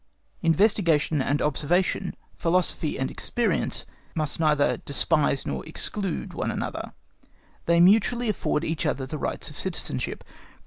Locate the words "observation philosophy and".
1.43-3.11